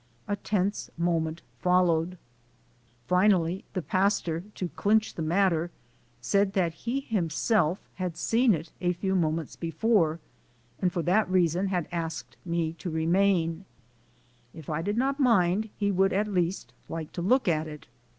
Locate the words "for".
10.91-11.03